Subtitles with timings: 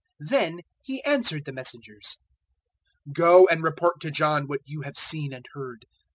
[0.23, 2.17] 007:022 Then He answered the messengers,
[3.13, 5.85] "Go and report to John what you have seen and heard.